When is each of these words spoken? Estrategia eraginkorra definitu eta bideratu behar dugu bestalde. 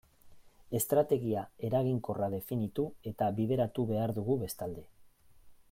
Estrategia 0.77 1.43
eraginkorra 1.67 2.29
definitu 2.37 2.85
eta 3.13 3.29
bideratu 3.41 3.87
behar 3.93 4.15
dugu 4.21 4.39
bestalde. 4.47 4.89